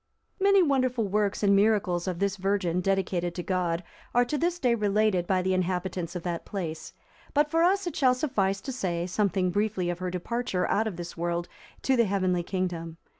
[0.39, 3.83] Many wonderful works and miracles of this virgin, dedicated to God,
[4.15, 6.91] are to this day related by the inhabitants of that place;
[7.35, 10.95] but for us it shall suffice to say something briefly of her departure out of
[10.95, 11.47] this world
[11.83, 12.97] to the heavenly kingdom.